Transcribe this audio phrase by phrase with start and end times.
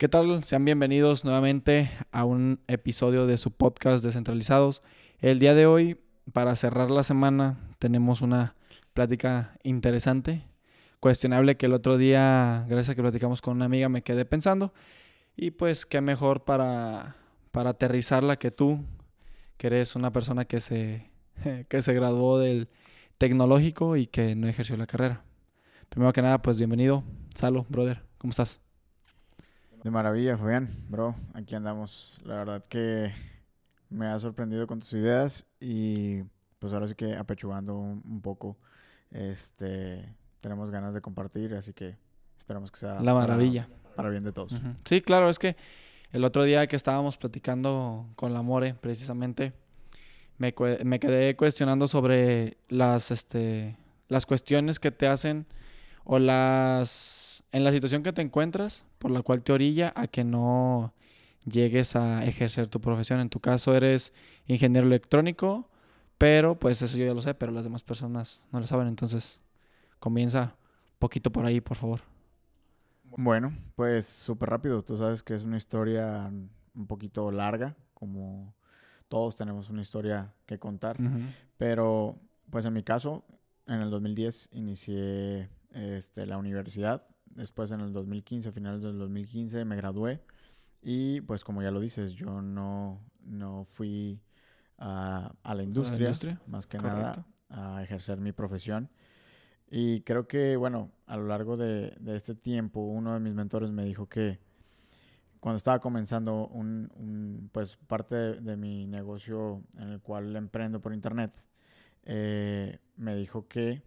[0.00, 0.42] ¿Qué tal?
[0.44, 4.80] Sean bienvenidos nuevamente a un episodio de su podcast Descentralizados.
[5.18, 6.00] El día de hoy,
[6.32, 8.56] para cerrar la semana, tenemos una
[8.94, 10.42] plática interesante,
[11.00, 14.72] cuestionable que el otro día, gracias a que platicamos con una amiga, me quedé pensando.
[15.36, 17.16] Y pues qué mejor para,
[17.50, 18.82] para aterrizarla que tú,
[19.58, 21.10] que eres una persona que se,
[21.68, 22.70] que se graduó del
[23.18, 25.24] tecnológico y que no ejerció la carrera.
[25.90, 27.04] Primero que nada, pues bienvenido.
[27.34, 28.62] Salo, brother, ¿cómo estás?
[29.82, 31.14] De maravilla, Fabián, bro.
[31.32, 32.20] Aquí andamos.
[32.24, 33.12] La verdad que
[33.88, 36.22] me ha sorprendido con tus ideas y
[36.58, 38.58] pues ahora sí que apechugando un, poco.
[39.10, 41.96] Este, tenemos ganas de compartir, así que
[42.36, 44.60] esperamos que sea la maravilla para, bien de todos.
[44.84, 45.56] Sí, claro, es que
[46.12, 49.54] el otro día que estábamos platicando con la More, precisamente,
[50.36, 50.54] me,
[50.84, 53.78] me quedé cuestionando sobre las, este,
[54.08, 55.46] las cuestiones que te hacen
[56.04, 60.24] o las en la situación que te encuentras, por la cual te orilla a que
[60.24, 60.92] no
[61.44, 63.20] llegues a ejercer tu profesión.
[63.20, 64.12] En tu caso eres
[64.46, 65.68] ingeniero electrónico,
[66.18, 68.86] pero pues eso yo ya lo sé, pero las demás personas no lo saben.
[68.86, 69.40] Entonces,
[69.98, 70.54] comienza
[70.98, 72.00] poquito por ahí, por favor.
[73.04, 74.82] Bueno, pues súper rápido.
[74.82, 76.30] Tú sabes que es una historia
[76.74, 78.54] un poquito larga, como
[79.08, 80.96] todos tenemos una historia que contar.
[81.56, 82.16] Pero,
[82.50, 83.24] pues en mi caso,
[83.66, 89.76] en el 2010 inicié este, la universidad Después en el 2015, finales del 2015, me
[89.76, 90.20] gradué.
[90.82, 94.20] Y pues como ya lo dices, yo no, no fui
[94.78, 98.90] a, la, industria, más que nada, a ejercer mi profesión.
[99.70, 103.84] Y creo que, bueno, a lo largo de, este tiempo, uno de mis mentores me
[103.84, 104.40] dijo que
[105.38, 111.32] cuando estaba comenzando un, pues parte de, mi negocio en el cual emprendo por internet,
[112.02, 113.82] eh, me dijo que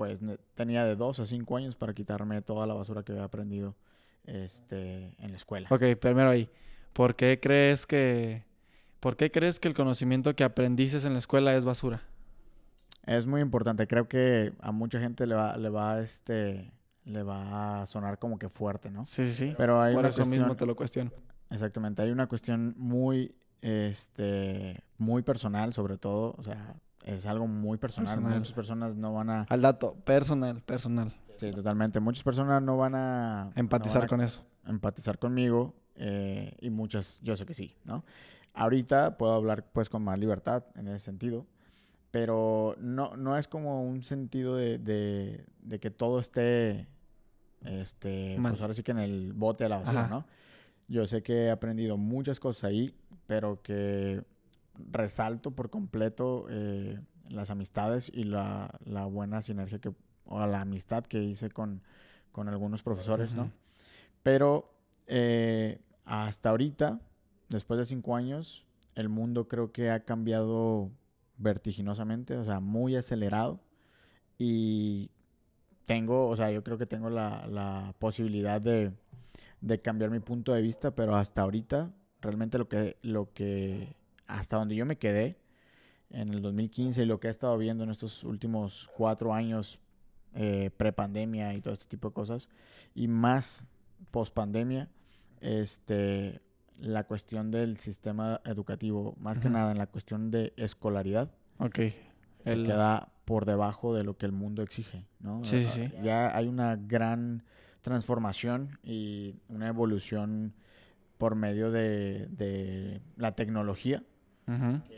[0.00, 0.20] pues
[0.54, 3.76] tenía de dos a cinco años para quitarme toda la basura que había aprendido
[4.24, 5.68] este, en la escuela.
[5.70, 6.48] Ok, primero ahí.
[6.94, 8.46] ¿Por qué crees que,
[8.98, 12.00] por qué crees que el conocimiento que aprendiste en la escuela es basura?
[13.04, 13.86] Es muy importante.
[13.86, 16.72] Creo que a mucha gente le va, le va, este,
[17.04, 19.04] le va a sonar como que fuerte, ¿no?
[19.04, 19.54] Sí, sí, sí.
[19.58, 21.10] Pero hay Por eso mismo te lo cuestiono.
[21.50, 22.00] Exactamente.
[22.00, 26.36] Hay una cuestión muy, este, muy personal, sobre todo.
[26.38, 26.74] O sea,
[27.04, 28.20] es algo muy personal.
[28.20, 29.42] Muchas personas no van a...
[29.44, 31.14] Al dato, personal, personal.
[31.36, 32.00] Sí, totalmente.
[32.00, 33.50] Muchas personas no van a...
[33.56, 34.44] Empatizar con eso.
[34.66, 38.04] Empatizar conmigo eh, y muchas, yo sé que sí, ¿no?
[38.54, 41.46] Ahorita puedo hablar pues con más libertad en ese sentido,
[42.10, 46.88] pero no, no es como un sentido de, de, que todo esté,
[47.62, 50.26] este, pues ahora sí que en el bote de la basura, ¿no?
[50.88, 52.94] Yo sé que he aprendido muchas cosas ahí,
[53.26, 54.24] pero que
[54.90, 58.70] resalto por completo eh, las amistades y la,
[59.10, 59.92] buena sinergia que,
[60.24, 61.82] o la amistad que hice con,
[62.34, 63.50] algunos profesores, ¿no?
[64.22, 64.72] Pero
[65.06, 67.00] eh, hasta ahorita,
[67.48, 70.90] después de cinco años, el mundo creo que ha cambiado
[71.36, 73.60] vertiginosamente, o sea, muy acelerado.
[74.38, 75.10] Y
[75.86, 78.92] tengo, o sea, yo creo que tengo la, posibilidad de,
[79.60, 83.94] de, cambiar mi punto de vista, pero hasta ahorita, realmente lo que, lo que
[84.30, 85.36] hasta donde yo me quedé
[86.10, 89.80] en el 2015 y lo que he estado viendo en estos últimos cuatro años
[90.34, 92.48] eh, pre-pandemia y todo este tipo de cosas,
[92.94, 93.64] y más
[94.10, 94.88] post-pandemia,
[95.40, 96.40] este,
[96.78, 101.94] la cuestión del sistema educativo, más que nada en la cuestión de escolaridad, okay.
[102.42, 105.44] se queda por debajo de lo que el mundo exige, ¿no?
[105.44, 105.90] Sí, sí.
[106.02, 107.44] Ya hay una gran
[107.82, 110.54] transformación y una evolución
[111.18, 114.02] por medio de, de la tecnología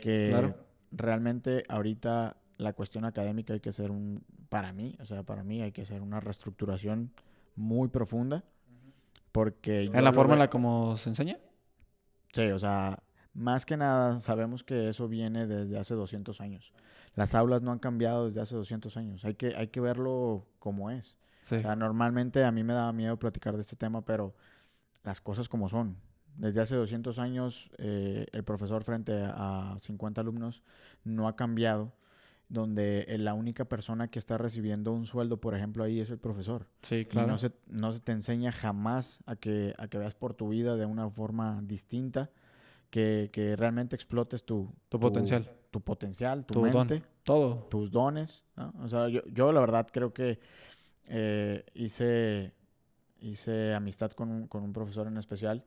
[0.01, 0.53] que
[0.91, 5.61] realmente ahorita la cuestión académica hay que hacer un, para mí, o sea, para mí
[5.61, 7.11] hay que hacer una reestructuración
[7.55, 8.43] muy profunda.
[9.31, 9.85] Porque...
[9.85, 11.39] ¿En la forma en la como se enseña?
[12.33, 13.01] Sí, o sea,
[13.33, 16.73] más que nada sabemos que eso viene desde hace 200 años.
[17.15, 19.25] Las aulas no han cambiado desde hace 200 años.
[19.25, 21.17] Hay que, hay que verlo como es.
[21.41, 24.33] O sea, normalmente a mí me daba miedo platicar de este tema, pero
[25.03, 25.97] las cosas como son
[26.35, 30.63] desde hace 200 años eh, el profesor frente a 50 alumnos
[31.03, 31.93] no ha cambiado,
[32.49, 36.67] donde la única persona que está recibiendo un sueldo, por ejemplo, ahí es el profesor.
[36.81, 37.27] Sí, claro.
[37.27, 40.75] no se, no se te enseña jamás a que, a que veas por tu vida
[40.75, 42.31] de una forma distinta,
[42.89, 45.49] que, que realmente explotes tu, tu, potencial.
[45.71, 47.01] Tu potencial, tu, mente.
[47.23, 47.67] todo.
[47.69, 48.43] Tus dones.
[48.81, 50.39] O sea, yo, yo, la verdad creo que
[51.05, 52.53] eh, hice,
[53.19, 55.65] hice amistad con un, con un profesor en especial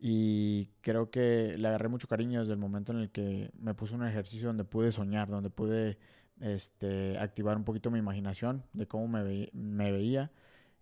[0.00, 3.94] y creo que le agarré mucho cariño desde el momento en el que me puse
[3.94, 5.98] un ejercicio donde pude soñar, donde pude
[6.40, 10.30] este, activar un poquito mi imaginación de cómo me, me veía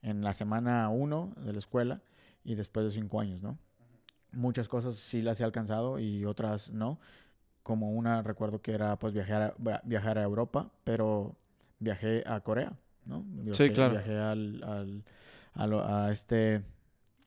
[0.03, 2.00] en la semana 1 de la escuela
[2.44, 3.59] y después de cinco años, ¿no?
[4.31, 7.00] Muchas cosas sí las he alcanzado y otras no.
[7.64, 11.37] Como una, recuerdo que era pues viajar a, viajar a Europa, pero
[11.81, 12.73] viajé a Corea,
[13.05, 13.25] ¿no?
[13.53, 13.94] sí, claro.
[13.94, 15.05] Viajé al,
[15.55, 16.62] al, a, este,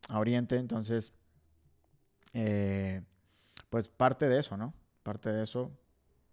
[0.10, 1.14] a Oriente, entonces,
[2.33, 3.01] eh,
[3.69, 4.74] pues parte de eso, ¿no?
[5.04, 5.72] Parte de eso,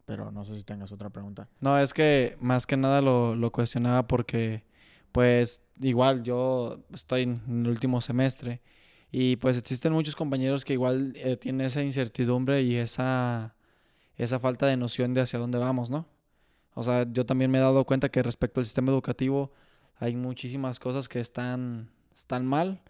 [0.04, 1.48] pero no sé si tengas otra pregunta.
[1.60, 4.64] No, es que más que nada lo, lo cuestionaba porque,
[5.12, 8.60] pues, igual yo estoy en el último semestre
[9.10, 13.54] y pues existen muchos compañeros que igual eh, tienen esa incertidumbre y esa,
[14.16, 16.06] esa falta de noción de hacia dónde vamos, ¿no?
[16.74, 19.52] O sea, yo también me he dado cuenta que respecto al sistema educativo
[19.96, 22.82] hay muchísimas cosas que están, están mal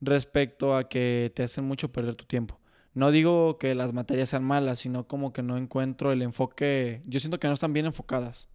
[0.00, 2.60] respecto a que te hacen mucho perder tu tiempo.
[2.94, 7.02] No digo que las materias sean malas, sino como que no encuentro el enfoque.
[7.06, 8.48] Yo siento que no están bien enfocadas.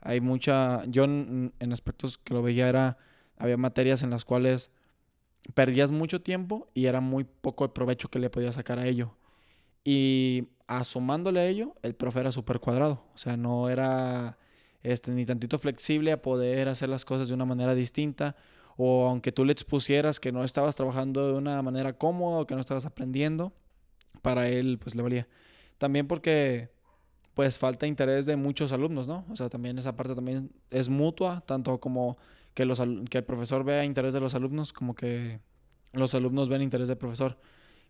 [0.00, 0.84] Hay mucha.
[0.86, 2.98] Yo en, aspectos que lo veía era.
[3.38, 4.70] Había materias en las cuales
[5.54, 9.16] perdías mucho tiempo y era muy poco el provecho que le podías sacar a ello.
[9.82, 13.02] Y asomándole a ello, el profe era súper cuadrado.
[13.14, 14.36] O sea, no era
[14.82, 18.36] este, ni tantito flexible a poder hacer las cosas de una manera distinta.
[18.82, 22.54] O aunque tú le expusieras que no estabas trabajando de una manera cómoda o que
[22.54, 23.52] no estabas aprendiendo,
[24.22, 25.28] para él pues le valía.
[25.76, 26.70] También porque
[27.34, 29.26] pues falta interés de muchos alumnos, ¿no?
[29.30, 32.16] O sea, también esa parte también es mutua, tanto como
[32.54, 32.80] que, los,
[33.10, 35.40] que el profesor vea interés de los alumnos, como que
[35.92, 37.38] los alumnos ven interés del profesor.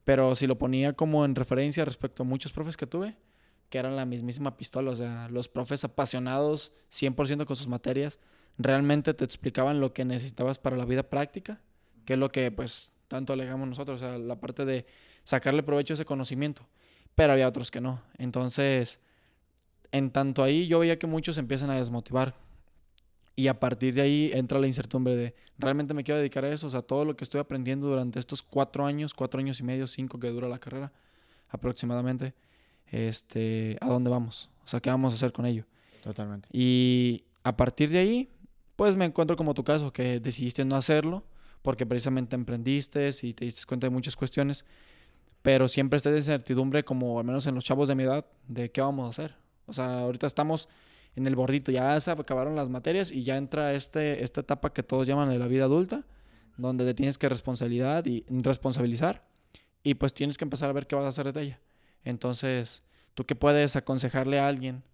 [0.02, 3.16] Pero si lo ponía como en referencia respecto a muchos profes que tuve,
[3.68, 8.18] que eran la mismísima pistola, o sea, los profes apasionados 100% con sus materias,
[8.58, 11.60] realmente te explicaban lo que necesitabas para la vida práctica,
[12.04, 14.86] que es lo que pues tanto alegamos nosotros, o sea, la parte de
[15.24, 16.66] sacarle provecho a ese conocimiento,
[17.14, 18.02] pero había otros que no.
[18.18, 19.00] Entonces,
[19.92, 22.34] en tanto ahí yo veía que muchos empiezan a desmotivar
[23.36, 26.66] y a partir de ahí entra la incertidumbre de, ¿realmente me quiero dedicar a eso?
[26.66, 29.86] O sea, todo lo que estoy aprendiendo durante estos cuatro años, cuatro años y medio,
[29.86, 30.92] cinco que dura la carrera
[31.48, 32.34] aproximadamente,
[32.90, 34.50] este, ¿a dónde vamos?
[34.64, 35.64] O sea, ¿qué vamos a hacer con ello?
[36.02, 36.48] Totalmente.
[36.52, 38.28] Y a partir de ahí,
[38.80, 41.22] pues me encuentro como tu caso, que decidiste no hacerlo
[41.60, 44.64] porque precisamente emprendiste y te diste cuenta de muchas cuestiones,
[45.42, 48.70] pero siempre está esa incertidumbre, como al menos en los chavos de mi edad, de
[48.70, 49.36] qué vamos a hacer.
[49.66, 50.66] O sea, ahorita estamos
[51.14, 51.70] en el bordito.
[51.70, 55.38] Ya se acabaron las materias y ya entra este, esta etapa que todos llaman de
[55.38, 56.06] la vida adulta,
[56.56, 59.26] donde te tienes que responsabilidad y responsabilizar
[59.82, 61.60] y pues tienes que empezar a ver qué vas a hacer de ella.
[62.02, 62.82] Entonces,
[63.12, 64.84] ¿tú qué puedes aconsejarle a alguien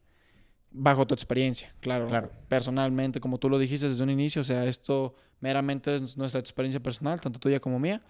[0.76, 1.74] bajo tu experiencia?
[1.80, 6.16] Claro, claro, personalmente, como tú lo dijiste desde un inicio, o sea, esto meramente es
[6.16, 8.02] nuestra experiencia personal, tanto tuya como mía.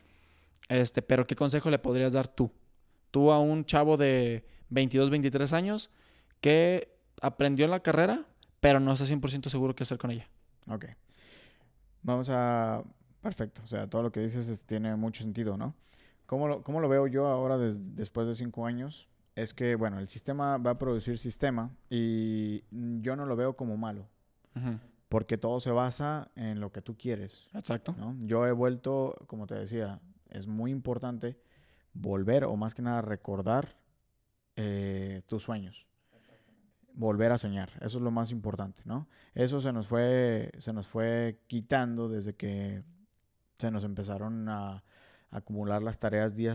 [0.68, 2.50] Este, pero ¿qué consejo le podrías dar tú?
[3.10, 5.90] Tú a un chavo de 22, 23 años
[6.40, 8.26] que aprendió en la carrera,
[8.60, 10.28] pero no está 100% seguro qué hacer con ella.
[10.68, 10.86] Ok.
[12.02, 12.82] Vamos a...
[13.22, 13.62] Perfecto.
[13.64, 15.74] O sea, todo lo que dices tiene mucho sentido, ¿no?
[16.26, 19.08] ¿Cómo lo, cómo lo veo yo ahora después de cinco años?
[19.36, 22.64] Es que, bueno, el sistema va a producir sistema y
[23.00, 24.08] yo no lo veo como malo.
[25.08, 27.48] Porque todo se basa en lo que tú quieres.
[27.52, 27.94] Exacto.
[27.96, 28.16] ¿no?
[28.22, 30.00] Yo he vuelto, como te decía,
[30.30, 31.38] es muy importante
[31.92, 33.76] volver o más que nada recordar
[34.56, 35.86] eh, tus sueños
[36.96, 37.70] volver a soñar.
[37.80, 39.06] Eso es lo más importante, ¿no?
[39.34, 42.82] Eso se nos fue, se nos fue quitando desde que
[43.54, 44.82] se nos empezaron a
[45.30, 46.54] acumular las tareas día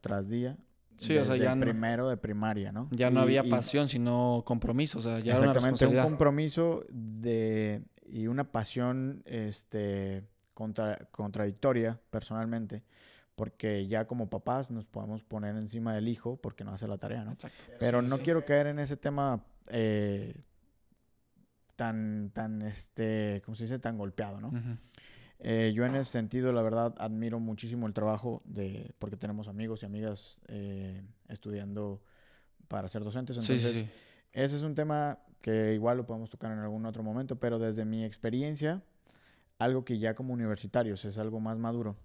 [0.00, 0.56] tras día.
[0.96, 2.88] Sí, o sea, ya primero de primaria, ¿no?
[2.92, 8.44] Ya no había pasión, sino compromiso, o sea, ya exactamente un compromiso de y una
[8.44, 12.84] pasión, este, contradictoria personalmente
[13.34, 17.24] porque ya como papás nos podemos poner encima del hijo porque no hace la tarea,
[17.24, 17.32] ¿no?
[17.32, 17.64] Exacto.
[17.78, 20.34] Pero no quiero caer en ese tema eh,
[21.76, 23.78] tan, tan, este, ¿cómo se dice?
[23.78, 24.52] Tan golpeado, ¿no?
[25.44, 29.82] Eh, yo en ese sentido, la verdad, admiro muchísimo el trabajo de, porque tenemos amigos
[29.82, 32.00] y amigas eh, estudiando
[32.68, 33.36] para ser docentes.
[33.36, 33.86] Entonces,
[34.32, 37.84] ese es un tema que igual lo podemos tocar en algún otro momento, pero desde
[37.84, 38.82] mi experiencia,
[39.58, 41.96] algo que ya como universitarios es algo más maduro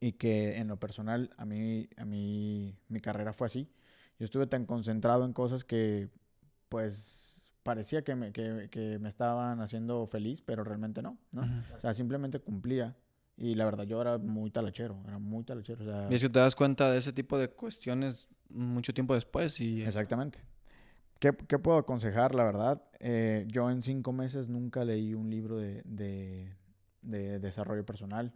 [0.00, 3.70] y que en lo personal a mí, a mí mi carrera fue así.
[4.18, 6.08] Yo estuve tan concentrado en cosas que
[6.70, 7.29] pues
[7.62, 11.42] parecía que me, que, que me estaban haciendo feliz, pero realmente no, ¿no?
[11.76, 12.96] O sea, simplemente cumplía.
[13.36, 15.82] Y la verdad, yo era muy talachero, era muy talachero.
[15.82, 19.14] O sea, y es que te das cuenta de ese tipo de cuestiones mucho tiempo
[19.14, 19.82] después y...
[19.82, 20.40] Exactamente.
[21.18, 22.82] ¿Qué, qué puedo aconsejar, la verdad?
[22.98, 26.54] Eh, yo en cinco meses nunca leí un libro de, de,
[27.02, 28.32] de desarrollo personal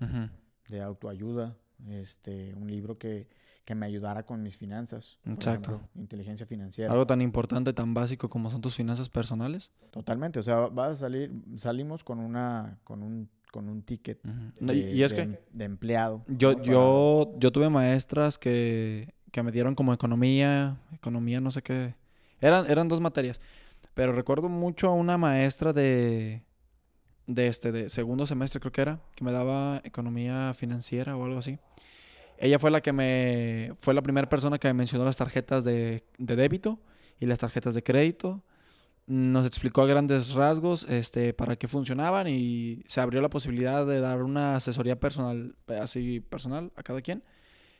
[0.69, 1.57] de autoayuda,
[1.91, 3.29] este, un libro que,
[3.65, 5.19] que me ayudara con mis finanzas.
[5.25, 5.81] Exacto.
[5.95, 6.93] inteligencia financiera.
[6.93, 9.73] Algo tan importante, tan básico como son tus finanzas personales.
[9.91, 10.39] Totalmente.
[10.39, 14.21] O sea, vas a salir, salimos con una, con un, con un ticket
[14.61, 16.25] de, y, es de que em- de empleado.
[16.27, 21.95] yo, yo, yo tuve maestras que, que me dieron como economía, economía, no sé qué.
[22.41, 23.41] Eran, eran dos materias.
[23.95, 26.43] Pero recuerdo mucho a una maestra de,
[27.27, 31.39] de este, de segundo semestre creo que era, que me daba economía financiera o algo
[31.39, 31.59] así.
[32.39, 36.05] Ella fue la que me, fue la primera persona que me mencionó las tarjetas de,
[36.19, 36.81] de débito
[37.21, 38.43] y las tarjetas de crédito.
[39.07, 44.01] Nos explicó a grandes rasgos este, para qué funcionaban y se abrió la posibilidad de
[44.01, 47.23] dar una asesoría personal, así personal a cada quien.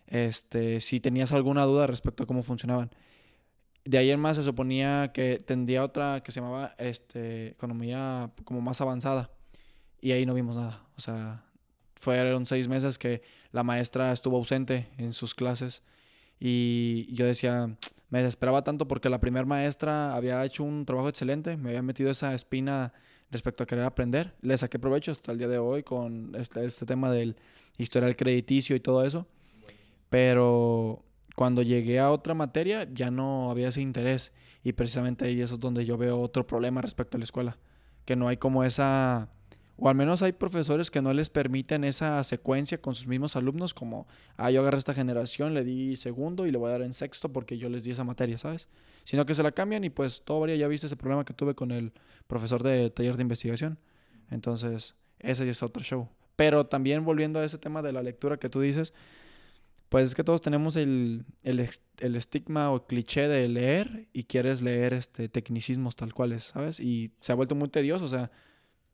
[0.07, 2.91] Este, si tenías alguna duda respecto a cómo funcionaban.
[3.85, 8.61] De ahí en más se suponía que tendría otra que se llamaba este, economía como
[8.61, 9.31] más avanzada.
[10.05, 10.83] Y ahí no vimos nada.
[10.99, 11.47] O sea,
[11.95, 15.83] fueron seis meses que la maestra estuvo ausente en sus clases.
[16.39, 17.75] Y yo decía,
[18.11, 22.11] me desesperaba tanto porque la primera maestra había hecho un trabajo excelente, me había metido
[22.11, 22.93] esa espina
[23.31, 24.35] respecto a querer aprender.
[24.43, 27.37] Le saqué provecho hasta el día de hoy con este, este tema del
[27.79, 29.27] historial crediticio y todo eso.
[30.11, 31.03] Pero
[31.35, 34.35] cuando llegué a otra materia ya no había ese interés.
[34.63, 37.57] Y precisamente ahí eso es donde yo veo otro problema respecto a la escuela.
[38.05, 39.31] Que no hay como esa...
[39.77, 43.75] O al menos hay profesores que no les permiten esa secuencia con sus mismos alumnos,
[43.75, 46.93] como, ah, yo agarré esta generación, le di segundo y le voy a dar en
[46.93, 48.69] sexto porque yo les di esa materia, ¿sabes?
[49.03, 50.57] Sino que se la cambian y pues todo varía.
[50.57, 51.93] Ya viste ese problema que tuve con el
[52.29, 53.79] profesor de taller de investigación.
[54.31, 56.09] Entonces, ese es otro show.
[56.37, 58.95] Pero también volviendo a ese tema de la lectura que tú dices,
[59.89, 64.95] pues es que todos tenemos el, el estigma o cliché de leer y quieres leer
[64.95, 66.81] este tecnicismos tal cuales, ¿sabes?
[66.81, 68.31] Y se ha vuelto muy tedioso, o sea,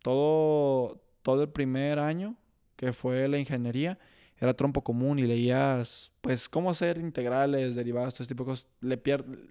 [0.02, 2.36] todo, todo el primer año
[2.76, 3.98] que fue la ingeniería
[4.38, 8.68] era trompo común y leías, pues, cómo hacer integrales, derivadas, todo ese tipo de cosas.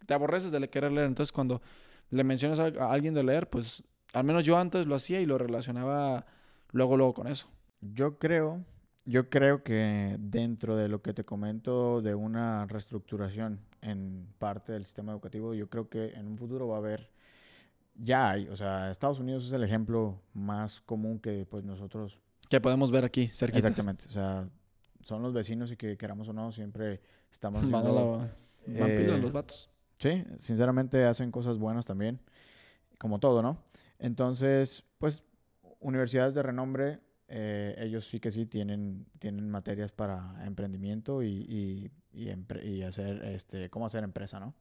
[0.08, 1.06] Te aborreces de querer leer.
[1.06, 1.62] Entonces, cuando
[2.10, 5.27] le mencionas a, a alguien de leer, pues, al menos yo antes lo hacía y
[5.27, 6.25] lo relacionaba
[6.72, 7.48] luego, luego con eso.
[7.82, 8.65] Yo creo,
[9.06, 14.86] yo creo que dentro de lo que te comento de una reestructuración en parte del
[14.86, 17.10] sistema educativo, yo creo que en un futuro va a haber,
[18.01, 22.60] ya hay, o sea, Estados Unidos es el ejemplo más común que pues nosotros, Que
[22.62, 23.58] podemos ver aquí, cerquita.
[23.68, 24.50] exactamente, o sea,
[25.03, 27.01] son los vecinos y que queramos o no, siempre
[27.32, 28.36] estamos Van la-
[28.68, 29.70] eh, los vatos.
[29.98, 32.20] Sí, sinceramente hacen cosas buenas también,
[32.98, 33.62] como todo, ¿no?
[34.00, 35.24] Entonces, pues,
[35.82, 41.91] universidades de renombre, eh, ellos sí que sí tienen, tienen materias para emprendimiento y, y,
[42.12, 44.53] y empre- y hacer, este, cómo hacer empresa, ¿no?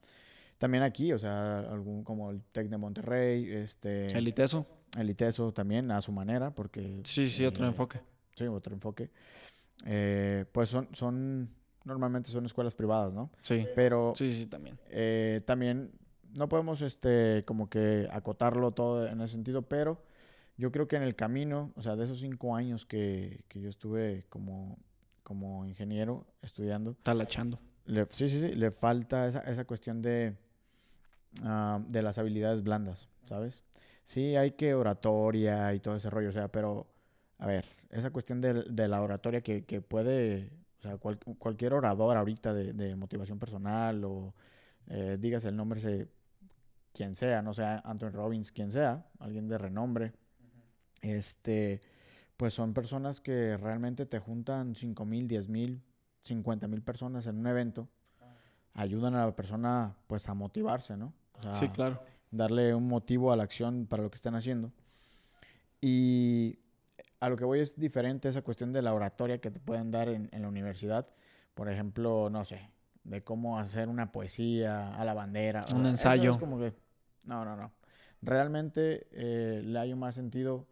[0.59, 4.65] También aquí, o sea, algún como el TEC de Monterrey, este, El ITESO.
[4.97, 7.01] el ITESO también a su manera, porque...
[7.05, 7.99] Sí, sí, otro eh, enfoque.
[8.35, 9.09] Sí, otro enfoque.
[9.85, 11.49] Eh, pues son, son,
[11.85, 13.31] normalmente son escuelas privadas, ¿no?
[13.41, 13.65] Sí.
[13.73, 14.77] Pero Sí, sí, también.
[14.89, 15.91] eh, también
[16.35, 20.03] no podemos este como que acotarlo todo en ese sentido, pero
[20.57, 23.69] yo creo que en el camino, o sea, de esos cinco años que, que yo
[23.69, 24.77] estuve como,
[25.23, 27.57] como ingeniero estudiando, Talachando.
[27.85, 30.35] le- sí, sí, sí, le falta esa, esa cuestión de,
[31.43, 33.63] ah, de las habilidades blandas, ¿sabes?
[34.03, 36.87] Sí, hay que oratoria y todo ese rollo, o sea, pero,
[37.37, 41.73] a ver, esa cuestión de, de la oratoria que, que puede, o sea, cual- cualquier
[41.73, 44.33] orador ahorita de, de motivación personal o
[44.87, 46.09] eh, digas el nombre, se,
[46.93, 50.13] quien sea, no sea Anthony Robbins, quien sea, alguien de renombre,
[51.01, 51.81] este,
[52.37, 55.83] pues son personas que realmente te juntan 5 mil, 10 mil,
[56.21, 57.89] 50 mil personas en un evento,
[58.73, 61.13] ayudan a la persona pues a motivarse, ¿no?
[61.39, 62.01] O sea, Sí, claro.
[62.31, 64.71] darle un motivo a la acción para lo que están haciendo.
[65.81, 66.59] Y
[67.19, 70.09] a lo que voy es diferente esa cuestión de la oratoria que te pueden dar
[70.09, 71.07] en, en la universidad.
[71.53, 72.69] Por ejemplo, no sé,
[73.03, 75.63] de cómo hacer una poesía a la bandera.
[75.71, 76.31] o Un sea, ensayo.
[76.31, 76.73] es como que,
[77.25, 77.71] no, no, no.
[78.21, 80.67] Realmente eh, le hay más sentido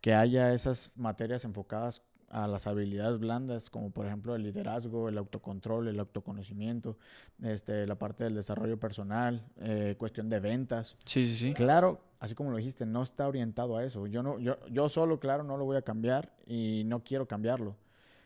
[0.00, 5.18] que haya esas materias enfocadas a las habilidades blandas, como por ejemplo el liderazgo, el
[5.18, 6.96] autocontrol, el autoconocimiento,
[7.42, 10.96] este, la parte del desarrollo personal, eh, cuestión de ventas.
[11.04, 11.52] Sí, sí, sí.
[11.52, 14.06] Claro, así como lo dijiste, no está orientado a eso.
[14.06, 17.76] Yo no, yo, yo solo, claro, no lo voy a cambiar y no quiero cambiarlo.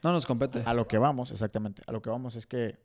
[0.04, 0.62] No nos compete.
[0.64, 2.78] A lo que vamos, exactamente, a lo que vamos es que,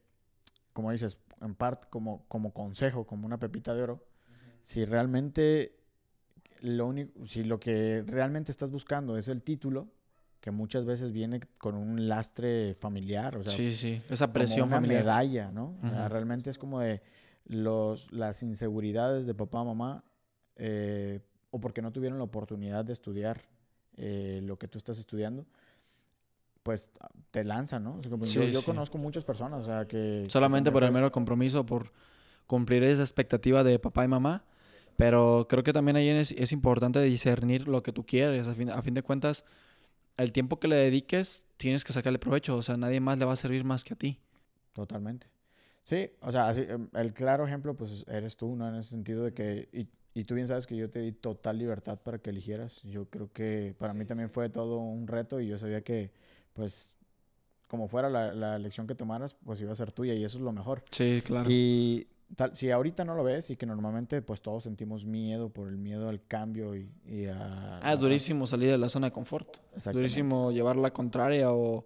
[0.74, 4.04] como dices, en parte como, como consejo, como una pepita de oro,
[4.63, 5.78] si realmente
[6.62, 9.88] lo único, si lo que realmente estás buscando es el título,
[10.42, 14.02] que muchas veces viene con un lastre familiar, o sea, sí, sí.
[14.10, 15.04] Esa como presión una familiar.
[15.04, 15.78] medalla, ¿no?
[15.84, 17.02] O sea, realmente es como de
[17.46, 20.04] los, las inseguridades de papá, mamá,
[20.56, 21.20] eh,
[21.52, 23.42] o porque no tuvieron la oportunidad de estudiar
[23.98, 25.46] eh, lo que tú estás estudiando,
[26.64, 26.90] pues
[27.32, 27.96] te lanzan, ¿no?
[27.98, 28.66] O sea, como yo, Sí, yo sí.
[28.66, 30.24] conozco muchas personas, o sea, que...
[30.24, 31.92] que Solamente cuando por el mero compromiso, por
[32.48, 34.44] cumplir esa expectativa de papá y mamá.
[34.98, 38.46] Pero creo que también ahí es, es importante discernir lo que tú quieres.
[38.46, 39.46] A fin, a fin de cuentas,
[40.18, 42.56] el tiempo que le dediques, tienes que sacarle provecho.
[42.56, 44.20] O sea, nadie más le va a servir más que a ti.
[44.74, 45.27] Totalmente.
[45.84, 48.68] Sí, o sea, así, em, el claro ejemplo, pues eres tú, ¿no?
[48.70, 49.88] En ese sentido de que, y,
[50.20, 52.82] y tú bien sabes que yo te di total libertad para que eligieras.
[52.84, 56.12] Yo creo que para mí también fue todo un reto y yo sabía que,
[56.53, 56.98] pues,
[57.68, 60.44] como fuera la, la elección que tomaras, pues iba a ser tuya y eso es
[60.44, 60.84] lo mejor.
[60.91, 61.50] Sí, claro.
[61.50, 65.68] Y tal, si ahorita no lo ves y que normalmente pues todos sentimos miedo por
[65.68, 67.80] el miedo al cambio y, y a...
[67.82, 69.58] Ah, es durísimo salir de la zona de confort.
[69.76, 70.00] Exactamente.
[70.00, 71.86] Durísimo llevar la contraria o,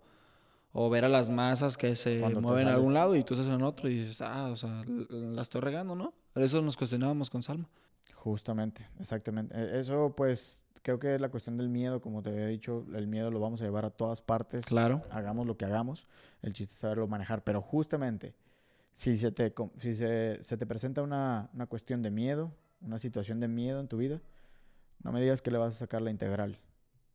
[0.74, 3.50] o ver a las masas que se Cuando mueven a algún lado y tú estás
[3.52, 6.14] en otro y dices, ah, o sea, la estoy regando, ¿no?
[6.34, 7.70] Por eso nos cuestionábamos con Salma.
[8.14, 9.56] Justamente, exactamente.
[9.56, 13.08] E- Eso pues creo que es la cuestión del miedo, como te había dicho, el
[13.08, 14.66] miedo lo vamos a llevar a todas partes.
[14.66, 15.02] Claro.
[15.12, 16.08] Hagamos lo que hagamos,
[16.42, 17.44] el chiste es saberlo manejar.
[17.44, 18.34] Pero justamente,
[18.96, 23.42] si se te, si se, se te presenta una, una cuestión de miedo, una situación
[23.42, 24.22] de miedo en tu vida,
[25.04, 26.58] no me digas que le vas a sacar la integral.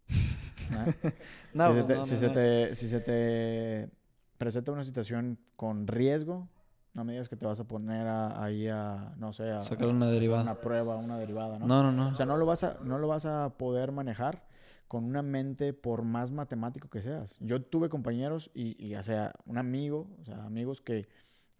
[0.72, 0.84] ¿ah?
[1.54, 3.90] No, si, se no, te, no, si, no, se te, si se te
[4.38, 6.48] presenta una situación con riesgo,
[6.92, 9.88] no me digas que te vas a poner a- ahí a, no sé, a Sacar
[9.88, 10.42] una a derivada.
[10.42, 11.66] una prueba, una derivada, ¿no?
[11.66, 12.08] No, no, no.
[12.10, 14.46] O sea, no lo vas a, no lo vas a poder manejar
[14.86, 17.36] con una mente por más matemático que seas.
[17.40, 21.08] Yo tuve compañeros y, y o sea, un amigo, o sea, amigos que,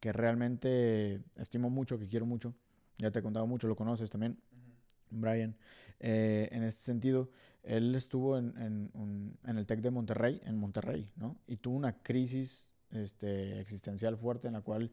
[0.01, 2.55] que realmente estimo mucho, que quiero mucho.
[2.99, 4.39] Ya te he contado mucho, lo conoces también,
[5.11, 5.57] Brian.
[6.01, 7.31] Eh, en este sentido,
[7.63, 11.37] él estuvo en, en, un- en el TEC de Monterrey, en Monterrey, ¿no?
[11.47, 14.91] Y tuvo una crisis este, existencial fuerte en la cual,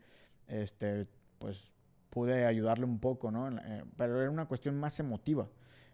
[0.47, 1.07] este,
[1.39, 1.73] pues,
[2.09, 3.49] pude ayudarle un poco, ¿no?
[3.57, 5.49] Eh, pero era una cuestión más emotiva.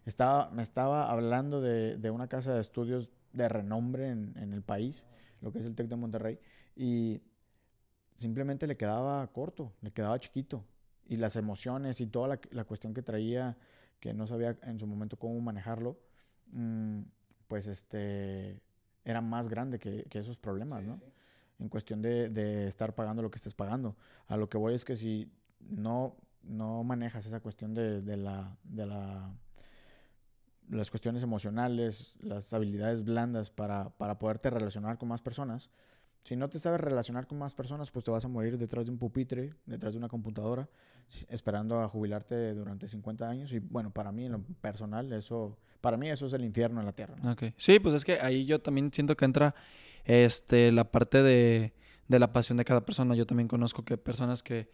[0.05, 4.62] Estaba, me estaba hablando de, de una casa de estudios de renombre en, en el
[4.62, 5.08] país,
[5.41, 6.39] lo que es el TEC de Monterrey,
[6.75, 7.22] y
[8.17, 10.63] simplemente le quedaba corto, le quedaba chiquito.
[11.05, 13.58] Y las emociones y toda la, la cuestión que traía,
[14.00, 16.00] que no sabía en su momento cómo manejarlo,
[16.51, 17.01] mm,
[17.48, 18.60] pues este,
[19.05, 21.00] era más grande que, que esos problemas, ¿no?
[21.60, 23.96] En cuestión de, de estar pagando lo que estés pagando.
[24.27, 28.57] A lo que voy es que si no, no manejas esa cuestión de, de la,
[28.64, 29.31] de la,
[30.70, 35.70] las cuestiones emocionales, las habilidades blandas para, para poderte relacionar con más personas,
[36.24, 38.92] si no te sabes relacionar con más personas, pues te vas a morir detrás de
[38.92, 40.70] un pupitre, detrás de una computadora,
[41.27, 43.51] esperando a jubilarte durante 50 años.
[43.51, 46.86] Y bueno, para mí, en lo personal, eso, para mí eso es el infierno en
[46.86, 47.16] la tierra.
[47.22, 47.31] ¿no?
[47.33, 47.44] Ok.
[47.57, 49.53] Sí, pues es que ahí yo también siento que entra
[50.05, 51.74] este, la parte de,
[52.07, 53.16] de la pasión de cada persona.
[53.16, 54.70] Yo también conozco que personas que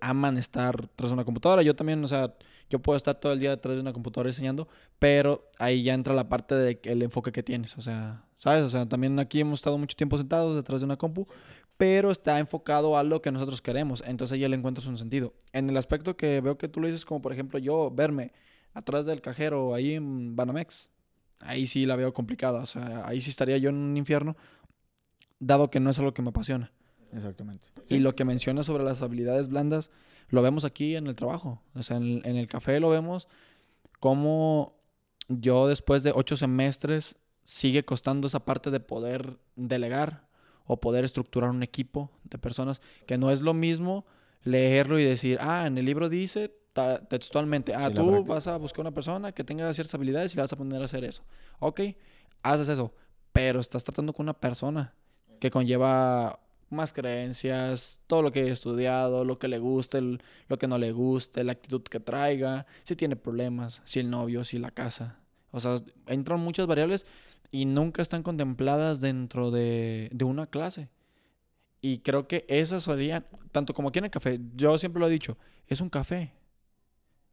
[0.00, 1.62] aman estar tras una computadora.
[1.62, 2.34] Yo también, o sea,
[2.70, 4.68] yo puedo estar todo el día detrás de una computadora diseñando,
[4.98, 7.76] pero ahí ya entra la parte de que- el enfoque que tienes.
[7.76, 8.62] O sea, ¿sabes?
[8.62, 11.26] O sea, también aquí hemos estado mucho tiempo sentados detrás de una compu,
[11.76, 14.02] pero está enfocado a lo que nosotros queremos.
[14.06, 15.34] Entonces ya le encuentras un sentido.
[15.52, 18.32] En el aspecto que veo que tú lo dices, como por ejemplo yo verme
[18.72, 20.90] atrás del cajero ahí en Banamex,
[21.40, 22.60] ahí sí la veo complicada.
[22.60, 24.36] O sea, ahí sí estaría yo en un infierno,
[25.38, 26.72] dado que no es algo que me apasiona.
[27.12, 27.68] Exactamente.
[27.88, 29.90] Y lo que mencionas sobre las habilidades blandas,
[30.28, 31.62] lo vemos aquí en el trabajo.
[31.74, 33.28] O sea, en, en el café lo vemos
[34.00, 34.76] como
[35.28, 40.26] yo después de ocho semestres sigue costando esa parte de poder delegar
[40.66, 44.04] o poder estructurar un equipo de personas, que no es lo mismo
[44.42, 46.52] leerlo y decir, ah, en el libro dice
[47.08, 50.42] textualmente, ah, Sí, tú vas a buscar una persona que tenga ciertas habilidades y le
[50.42, 51.22] vas a poner a hacer eso.
[51.60, 51.80] Ok,
[52.42, 52.92] haces eso,
[53.32, 54.92] pero estás tratando con una persona
[55.40, 60.66] que conlleva más creencias, todo lo que he estudiado, lo que le guste, lo que
[60.66, 64.72] no le guste, la actitud que traiga, si tiene problemas, si el novio, si la
[64.72, 65.20] casa.
[65.52, 67.06] O sea, entran muchas variables
[67.50, 70.88] y nunca están contempladas dentro de, de una clase.
[71.80, 75.10] Y creo que esas serían, tanto como aquí en el café, yo siempre lo he
[75.10, 76.32] dicho, es un café.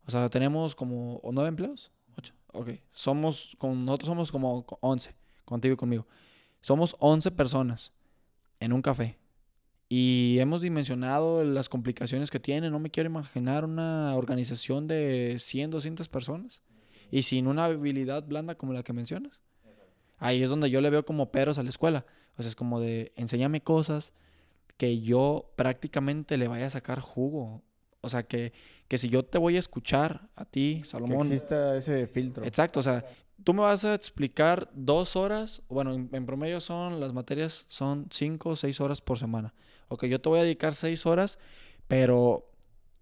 [0.05, 1.91] O sea, tenemos como ¿o nueve empleados.
[2.17, 2.33] Ocho.
[2.51, 2.69] Ok.
[2.91, 6.05] Somos, con, nosotros somos como co- 11, contigo y conmigo.
[6.61, 7.91] Somos 11 personas
[8.59, 9.17] en un café.
[9.89, 12.69] Y hemos dimensionado las complicaciones que tiene.
[12.69, 16.63] No me quiero imaginar una organización de 100, 200 personas.
[17.11, 19.39] Y sin una habilidad blanda como la que mencionas.
[20.17, 22.05] Ahí es donde yo le veo como peros a la escuela.
[22.37, 24.13] O sea, es como de, enséñame cosas
[24.77, 27.61] que yo prácticamente le vaya a sacar jugo.
[28.01, 28.53] O sea, que,
[28.87, 31.19] que si yo te voy a escuchar a ti, Que Salomón.
[31.27, 32.43] exista ese filtro.
[32.43, 33.05] Exacto, o sea,
[33.43, 38.07] tú me vas a explicar dos horas, bueno, en, en promedio son, las materias son
[38.11, 39.53] cinco o seis horas por semana.
[39.87, 41.37] Ok, yo te voy a dedicar seis horas,
[41.87, 42.49] pero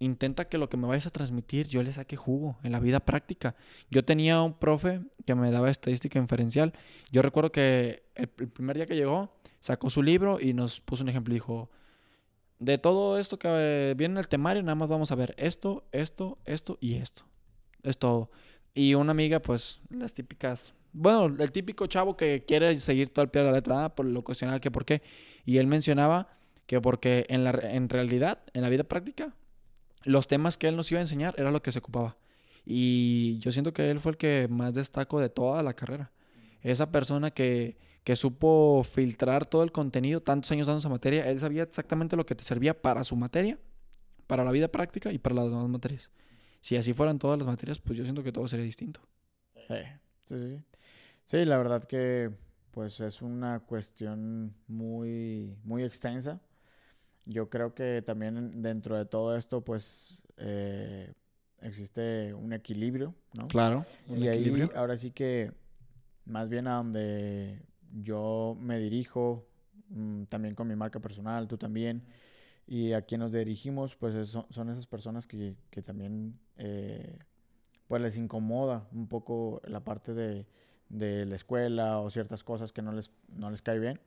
[0.01, 2.99] intenta que lo que me vayas a transmitir yo le saque jugo en la vida
[2.99, 3.55] práctica.
[3.89, 6.73] Yo tenía un profe que me daba estadística inferencial.
[7.11, 11.09] Yo recuerdo que el, primer día que llegó, sacó su libro y nos puso un
[11.09, 11.69] ejemplo y dijo,
[12.57, 15.85] de todo esto que eh, viene en el temario, nada más vamos a ver esto,
[15.91, 17.23] esto, esto y esto.
[17.83, 18.31] Es todo.
[18.73, 23.29] Y una amiga, pues, las típicas Bueno, el típico chavo que quiere seguir todo el
[23.29, 25.03] pie de la letra A, por lo cuestionaba que por qué.
[25.45, 26.29] Y él mencionaba
[26.65, 29.35] que porque en, la, en realidad, en la vida práctica,
[30.03, 32.17] los temas que él nos iba a enseñar era lo que se ocupaba.
[32.65, 36.11] Y yo siento que él fue el que más destaco de toda la carrera.
[36.61, 41.39] Esa persona que, que supo filtrar todo el contenido, tantos años dando esa materia, él
[41.39, 43.57] sabía exactamente lo que te servía para su materia,
[44.27, 46.11] para la vida práctica y para las demás materias.
[46.61, 49.01] Si así fueran todas las materias, pues yo siento que todo sería distinto.
[49.67, 49.75] Sí,
[50.23, 50.63] sí, sí.
[51.23, 52.31] Sí, la verdad que
[52.71, 56.39] pues es una cuestión muy, muy extensa.
[57.25, 61.13] Yo creo que también dentro de todo esto, pues eh,
[61.61, 63.47] existe un equilibrio, ¿no?
[63.47, 63.85] Claro.
[64.07, 65.51] y ahí ahora sí que
[66.25, 67.61] más bien a donde
[67.93, 69.47] yo me dirijo,
[69.89, 72.03] mm, también con mi marca personal, tú también,
[72.67, 77.19] y a quien nos dirigimos, pues son esas personas que, que también eh,
[77.87, 80.45] pues les incomoda un poco la parte de,
[80.89, 83.99] de, la escuela o ciertas cosas que no les, no les cae bien.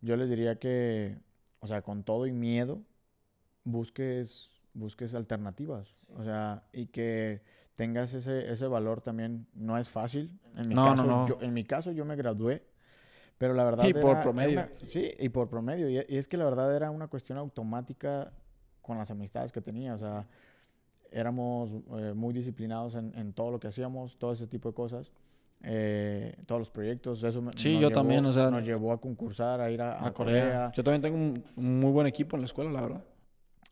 [0.00, 1.18] Yo les diría que,
[1.66, 2.80] o sea, con todo y miedo,
[3.64, 5.88] busques, busques alternativas.
[6.16, 7.42] O sea, y que
[7.74, 9.48] tengas ese, ese valor también.
[9.52, 10.30] No es fácil.
[10.54, 12.62] En mi, caso, Yo, en mi caso, yo me gradué.
[13.36, 13.84] Pero la verdad.
[13.84, 14.68] Y por promedio.
[14.86, 15.90] sí, y por promedio.
[15.90, 18.32] Y, y, es que la verdad era una cuestión automática
[18.80, 19.94] con las amistades que tenía.
[19.94, 20.28] O sea,
[21.10, 25.10] éramos eh, muy disciplinados en, en, todo lo que hacíamos, todo ese tipo de cosas.
[25.68, 29.68] Eh, todos los proyectos, eso sí, yo también, o sea, nos llevó a concursar, a
[29.68, 30.70] ir a, Corea.
[30.76, 33.04] Yo también tengo un, muy buen equipo en la escuela, la verdad.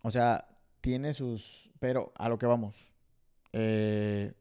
[0.03, 0.45] O sea,
[0.81, 2.75] tiene sus, pero a lo que vamos,
[3.53, 4.33] eh,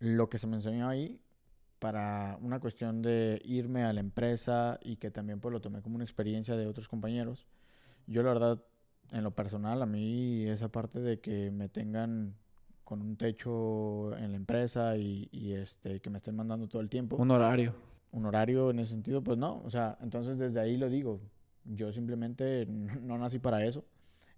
[0.00, 1.20] lo que se me enseñó ahí
[1.78, 5.94] para una cuestión de irme a la empresa y que también pues lo tomé como
[5.94, 7.46] una experiencia de otros compañeros.
[8.08, 8.64] Yo la verdad
[9.12, 12.34] en lo personal, a mí esa parte de que me tengan
[12.88, 17.16] con un techo en la empresa y, este, que me estén mandando todo el tiempo.
[17.16, 17.74] Un horario.
[18.12, 19.60] Un horario en ese sentido, pues no.
[19.66, 21.20] O sea, entonces desde ahí lo digo.
[21.64, 22.64] Yo simplemente
[23.02, 23.84] no nací para eso.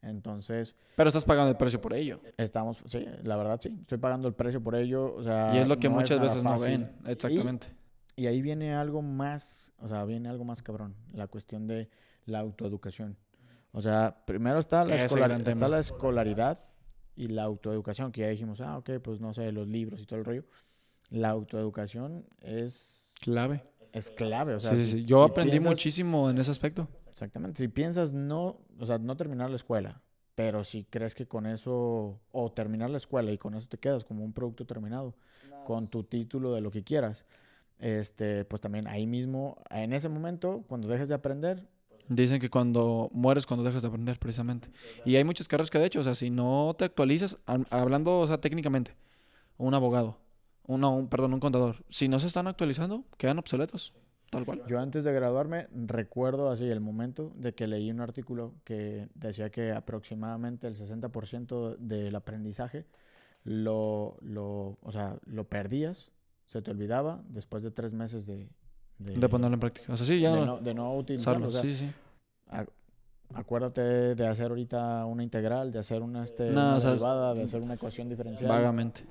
[0.03, 0.75] Entonces.
[0.97, 2.21] Pero estás pagando el precio por ello.
[2.39, 3.73] Estamos, sí, la verdad sí.
[3.83, 5.15] Estoy pagando el precio por ello.
[5.15, 5.55] O sea.
[5.55, 6.91] Y es lo que muchas veces no ven.
[7.07, 7.69] Exactamente.
[8.17, 10.97] Y, y, ahí viene algo más, o sea, viene algo más cabrón.
[11.13, 11.89] La cuestión de
[12.27, 13.17] la autoeducación.
[13.71, 16.67] O sea, primero está la, está la escolaridad
[17.17, 20.19] y la autoeducación, que ya dijimos, ah, ok, pues no sé, los libros y todo
[20.19, 20.45] el rollo.
[21.11, 23.15] La autoeducación es...
[23.21, 23.65] Clave.
[23.93, 24.77] Es clave, o sea...
[24.77, 26.89] Sí, sí, Yo aprendí muchísimo en ese aspecto.
[27.09, 27.59] Exactamente.
[27.59, 30.01] Si piensas no, o sea, no terminar la escuela,
[30.35, 34.05] pero si crees que con eso, o terminar la escuela y con eso te quedas
[34.05, 35.15] como un producto terminado,
[35.67, 37.25] con tu título de lo que quieras,
[37.79, 41.69] este, pues también ahí mismo, en ese momento, cuando dejes de aprender,
[42.11, 44.69] Dicen que cuando mueres, cuando dejas de aprender, precisamente.
[45.05, 47.39] Y hay muchas carreras que, de hecho, o sea, si no te actualizas,
[47.71, 48.97] hablando, o sea, técnicamente,
[49.59, 50.19] un abogado,
[50.67, 53.95] un, un, perdón, un contador, si no se están actualizando, quedan obsoletos,
[54.29, 54.65] tal cual.
[54.67, 59.51] Yo antes de graduarme, recuerdo así el momento de que leí un artículo que decía
[59.51, 62.87] que aproximadamente el 60% del aprendizaje
[63.45, 66.11] lo, lo, o sea, lo perdías,
[66.47, 68.49] se te olvidaba después de tres meses de,
[69.01, 69.93] de, ponerlo en práctica.
[69.93, 71.51] O sea, sí, ya de, no, de no utilizarlo.
[71.51, 71.91] sí, sí.
[73.35, 78.09] acuérdate de hacer ahorita una integral, de hacer una, este, derivada, de hacer una ecuación
[78.09, 78.49] diferencial.
[78.49, 79.05] Vagamente.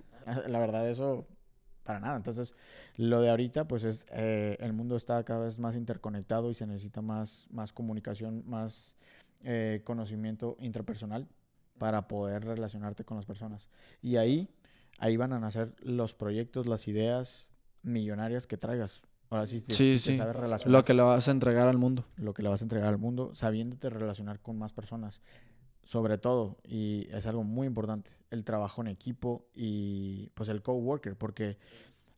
[0.48, 1.26] La verdad, eso
[1.84, 2.18] para nada.
[2.18, 2.54] Entonces,
[2.98, 6.68] lo de ahorita, pues es, eh, el mundo está cada vez más interconectado y se
[6.68, 8.96] necesita más, más comunicación, más
[9.44, 11.28] eh, conocimiento interpersonal
[11.80, 13.70] para poder relacionarte con las personas.
[14.04, 14.50] Y ahí,
[15.00, 17.50] ahí van a nacer los proyectos, las ideas
[17.82, 19.02] millonarias que traigas.
[19.30, 20.20] Ahora sí, sí, sí.
[20.66, 22.06] Lo que le vas a entregar al mundo.
[22.18, 25.22] Lo que le vas a entregar al mundo, sabiéndote relacionar con más personas.
[25.84, 31.16] Sobre todo, y es algo muy importante, el trabajo en equipo y pues el coworker,
[31.16, 31.58] porque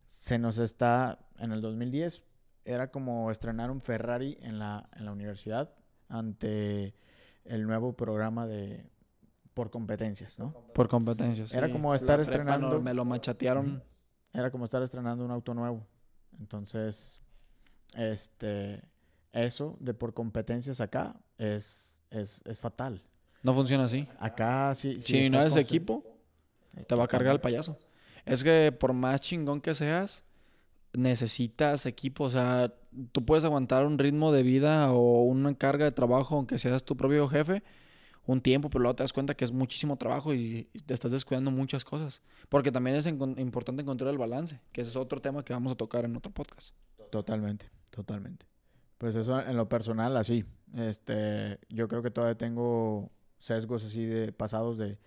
[0.04, 2.24] se nos está, en el 2010,
[2.66, 5.74] era como estrenar un Ferrari en la, en la universidad
[6.10, 6.94] ante
[7.46, 8.90] el nuevo programa de
[9.54, 10.54] por competencias, ¿no?
[10.74, 11.54] Por competencias.
[11.54, 12.82] Era como estar estrenando.
[12.82, 13.84] me lo machatearon.
[14.34, 15.86] Era como estar estrenando un auto nuevo.
[16.40, 17.20] Entonces,
[17.96, 18.82] este,
[19.34, 23.04] eso de por competencias acá es, es, es fatal.
[23.44, 24.08] No funciona así.
[24.20, 25.02] Acá sí.
[25.02, 26.04] si no eres equipo,
[26.88, 27.78] te va a cargar el payaso.
[28.26, 30.24] Es que por más chingón que seas,
[30.94, 32.26] necesitas equipo.
[32.26, 32.74] O sea,
[33.12, 36.96] tú puedes aguantar un ritmo de vida o una carga de trabajo, aunque seas tu
[36.96, 37.64] propio jefe,
[38.26, 41.52] un tiempo, pero luego te das cuenta que es muchísimo trabajo y te estás descuidando
[41.52, 42.22] muchas cosas.
[42.50, 45.76] Porque también es importante encontrar el balance, que ese es otro tema que vamos a
[45.76, 46.76] tocar en otro podcast.
[47.10, 48.46] Totalmente, totalmente.
[48.98, 50.46] Pues eso en lo personal, así.
[50.76, 54.98] Este, yo creo que todavía tengo sesgos así de pasados de,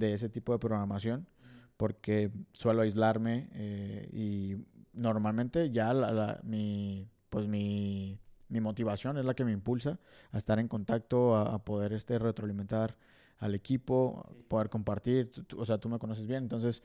[0.00, 1.28] ese tipo de programación,
[1.76, 4.56] porque suelo aislarme eh, y
[4.92, 5.94] normalmente ya
[6.42, 8.18] mi, pues mi,
[8.48, 9.98] mi motivación es la que me impulsa
[10.32, 12.96] a estar en contacto, a, a poder este, retroalimentar
[13.38, 15.30] al equipo, poder compartir.
[15.30, 16.82] Tú- tú- o sea, tú me conoces bien, entonces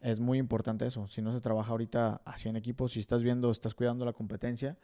[0.00, 1.06] es muy importante eso.
[1.08, 4.76] Si no se trabaja ahorita así en equipo, si estás viendo, estás cuidando la competencia,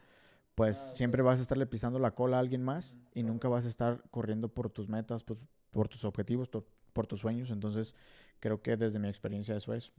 [0.55, 3.69] pues siempre vas a estarle pisando la cola a alguien más y nunca vas a
[3.69, 5.39] estar corriendo por tus metas, pues,
[5.71, 7.51] por tus objetivos, tu- por tus sueños.
[7.51, 7.95] Entonces,
[8.41, 9.93] creo que desde mi experiencia eso es.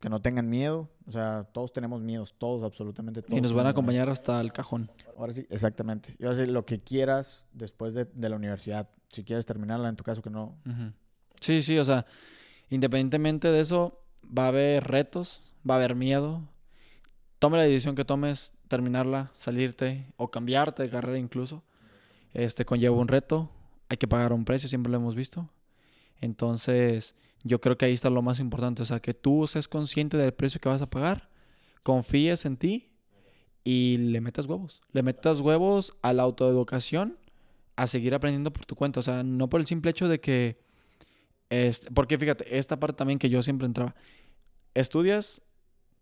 [0.00, 0.88] Que no tengan miedo.
[1.06, 3.36] O sea, todos tenemos miedos, todos, absolutamente todos.
[3.36, 4.90] Y nos van a acompañar hasta el cajón.
[5.16, 6.14] Ahora sí, exactamente.
[6.18, 8.88] Y ahora sí, lo que quieras después de, de la universidad.
[9.08, 10.56] Si quieres terminarla, en tu caso que no.
[11.40, 12.06] Sí, sí, o sea,
[12.70, 16.42] independientemente de eso, va a haber retos, va a haber miedo.
[17.38, 21.64] Tome la decisión que tomes, terminarla, salirte o cambiarte de carrera incluso.
[22.34, 23.50] Este conlleva un reto,
[23.88, 25.48] hay que pagar un precio, siempre lo hemos visto.
[26.20, 30.16] Entonces, yo creo que ahí está lo más importante, o sea, que tú seas consciente
[30.16, 31.30] del precio que vas a pagar,
[31.82, 32.90] confíes en ti
[33.64, 34.80] y le metas huevos.
[34.92, 37.18] Le metas huevos a la autoeducación,
[37.76, 40.68] a seguir aprendiendo por tu cuenta, o sea, no por el simple hecho de que
[41.50, 43.94] este, porque fíjate, esta parte también que yo siempre entraba.
[44.74, 45.42] Estudias,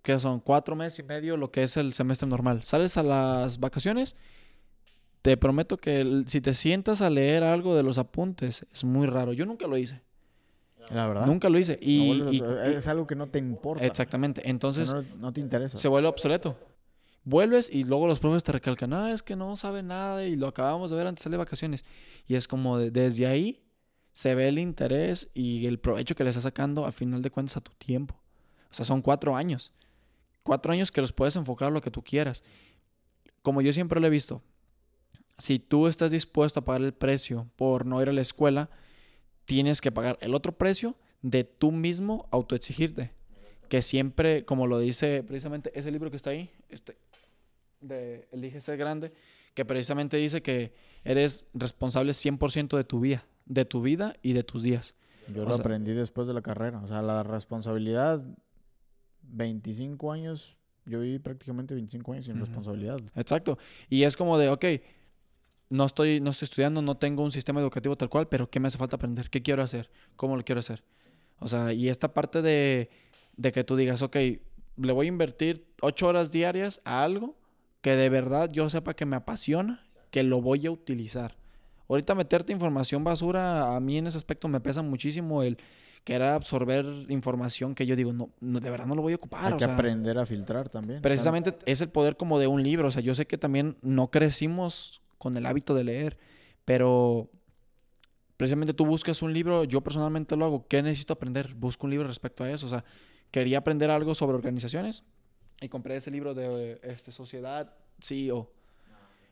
[0.02, 2.62] que son cuatro meses y medio, lo que es el semestre normal.
[2.64, 4.16] Sales a las vacaciones,
[5.22, 9.32] te prometo que si te sientas a leer algo de los apuntes, es muy raro.
[9.32, 10.02] Yo nunca lo hice.
[10.92, 11.26] La verdad.
[11.26, 11.72] Nunca lo hice.
[11.74, 13.84] No Y, vuelves a- y- y- es algo que no te importa.
[13.84, 14.48] exactamente.
[14.48, 15.78] Entonces, no, no te interesa.
[15.78, 16.56] se vuelve obsoleto.
[17.24, 20.46] Vuelves y luego los profes te recalcan, ah, es que no sabe nada y lo
[20.46, 21.84] acabamos de ver antes de salir de vacaciones.
[22.28, 23.62] Y es como de- desde ahí
[24.12, 27.56] se ve el interés y el provecho que le estás sacando al final de cuentas
[27.56, 28.14] a tu tiempo.
[28.70, 29.72] O sea, son cuatro años.
[30.44, 32.44] Cuatro años que los puedes enfocar a lo que tú quieras.
[33.42, 34.42] Como yo siempre lo he visto,
[35.38, 38.70] si tú estás dispuesto a pagar el precio por no ir a la escuela,
[39.46, 43.12] tienes que pagar el otro precio de tú mismo autoexigirte.
[43.68, 46.96] Que siempre, como lo dice precisamente ese libro que está ahí, este,
[47.80, 49.12] de Elige ser grande,
[49.54, 50.72] que precisamente dice que
[51.04, 54.94] eres responsable 100% de tu vida, de tu vida y de tus días.
[55.34, 56.80] Yo o lo sea- aprendí después de la carrera.
[56.80, 58.24] O sea, la responsabilidad,
[59.22, 60.56] 25 años.
[60.84, 62.44] Yo viví prácticamente 25 años sin Ujú.
[62.44, 63.00] responsabilidad.
[63.16, 63.58] Exacto.
[63.88, 64.64] Y es como de, ok,
[65.68, 68.68] no estoy, no estoy estudiando, no tengo un sistema educativo tal cual, pero ¿qué me
[68.68, 69.30] hace falta aprender?
[69.30, 69.90] ¿Qué quiero hacer?
[70.16, 70.84] ¿Cómo lo quiero hacer?
[71.40, 72.90] O sea, y esta parte de,
[73.36, 77.36] de que tú digas, ok, le voy a invertir ocho horas diarias a algo
[77.80, 81.36] que de verdad yo sepa que me apasiona, que lo voy a utilizar.
[81.88, 85.58] Ahorita meterte información basura, a mí en ese aspecto me pesa muchísimo el
[86.02, 89.46] querer absorber información que yo digo, no, no de verdad no lo voy a ocupar.
[89.46, 91.02] Hay o que sea, aprender a filtrar también.
[91.02, 92.88] Precisamente es el poder como de un libro.
[92.88, 96.18] O sea, yo sé que también no crecimos con el hábito de leer,
[96.64, 97.30] pero
[98.36, 100.66] precisamente tú buscas un libro, yo personalmente lo hago.
[100.68, 101.54] ¿Qué necesito aprender?
[101.54, 102.66] Busco un libro respecto a eso.
[102.66, 102.84] O sea,
[103.30, 105.04] quería aprender algo sobre organizaciones
[105.60, 108.50] y compré ese libro de este, Sociedad CEO.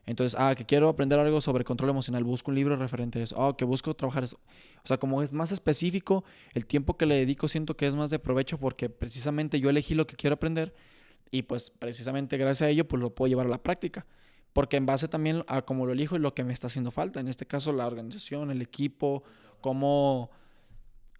[0.07, 3.41] Entonces, ah, que quiero aprender algo sobre control emocional, busco un libro referente a eso.
[3.41, 4.39] Ah, que busco trabajar eso.
[4.85, 8.11] O sea, como es más específico, el tiempo que le dedico siento que es más
[8.11, 10.75] de provecho porque precisamente yo elegí lo que quiero aprender
[11.31, 14.07] y pues precisamente gracias a ello pues lo puedo llevar a la práctica.
[14.55, 17.21] Porque en base también a cómo lo elijo y lo que me está haciendo falta.
[17.21, 19.23] En este caso, la organización, el equipo,
[19.61, 20.31] cómo,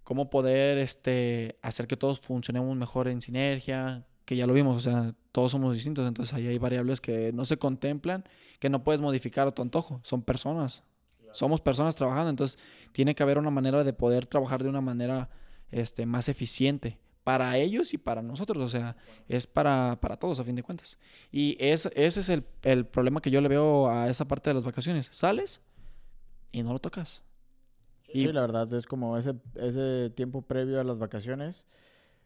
[0.05, 4.81] cómo poder este, hacer que todos funcionemos mejor en sinergia, que ya lo vimos, o
[4.81, 8.25] sea, todos somos distintos, entonces ahí hay variables que no se contemplan,
[8.59, 10.83] que no puedes modificar a tu antojo, son personas,
[11.33, 12.59] somos personas trabajando, entonces
[12.93, 15.29] tiene que haber una manera de poder trabajar de una manera
[15.71, 18.97] este, más eficiente para ellos y para nosotros, o sea,
[19.29, 20.99] es para, para todos a fin de cuentas.
[21.33, 24.55] Y es, ese es el, el problema que yo le veo a esa parte de
[24.55, 25.63] las vacaciones, sales
[26.53, 27.23] y no lo tocas.
[28.13, 31.67] Y Sí, la verdad es como ese, ese tiempo previo a las vacaciones,